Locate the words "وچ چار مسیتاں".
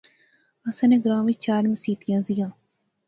1.25-2.19